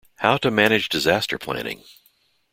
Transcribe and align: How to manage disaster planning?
How 0.15 0.37
to 0.37 0.49
manage 0.49 0.89
disaster 0.89 1.37
planning? 1.37 1.83